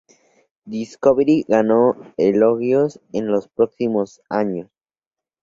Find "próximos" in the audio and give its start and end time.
3.49-4.19